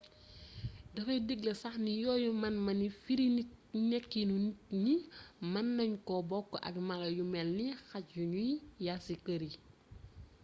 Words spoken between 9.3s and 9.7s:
yi